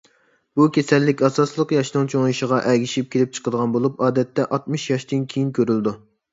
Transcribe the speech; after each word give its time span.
بۇ 0.61 0.65
كېسەللىك 0.77 1.21
ئاساسلىقى 1.27 1.77
ياشنىڭ 1.77 2.09
چوڭىيىشىغا 2.15 2.63
ئەگىشىپ 2.73 3.13
كېلىپ 3.13 3.37
چىقىدىغان 3.39 3.79
بولۇپ، 3.79 4.05
ئادەتتە 4.09 4.49
ئاتمىش 4.59 4.91
ياشتىن 4.97 5.33
كېيىن 5.37 5.57
كۆرۈلىدۇ. 5.63 5.99